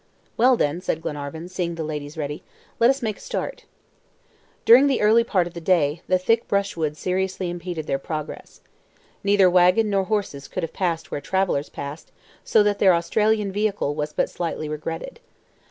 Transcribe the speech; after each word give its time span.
"Well, 0.35 0.57
then," 0.57 0.81
said 0.81 1.03
Glenarvan, 1.03 1.47
seeing 1.47 1.75
the 1.75 1.83
ladies 1.83 2.17
ready, 2.17 2.41
"let 2.79 2.89
us 2.89 3.03
make 3.03 3.17
a 3.17 3.21
start." 3.21 3.65
During 4.65 4.87
the 4.87 4.99
early 4.99 5.23
part 5.23 5.45
of 5.45 5.53
the 5.53 5.61
day, 5.61 6.01
the 6.07 6.17
thick 6.17 6.47
brushwood 6.47 6.97
seriously 6.97 7.51
impeded 7.51 7.85
their 7.85 7.99
progress. 7.99 8.61
Neither 9.23 9.47
wagon 9.47 9.91
nor 9.91 10.05
horses 10.05 10.47
could 10.47 10.63
have 10.63 10.73
passed 10.73 11.11
where 11.11 11.21
travelers 11.21 11.69
passed, 11.69 12.11
so 12.43 12.63
that 12.63 12.79
their 12.79 12.95
Australian 12.95 13.51
vehicle 13.51 13.93
was 13.93 14.11
but 14.11 14.27
slightly 14.31 14.67
regretted. 14.67 15.19